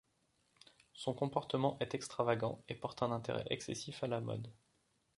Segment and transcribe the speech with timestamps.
[0.93, 4.51] Son comportement est extravagant et porte un intérêt excessif à la mode.